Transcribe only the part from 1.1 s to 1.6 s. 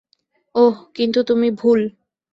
তুমি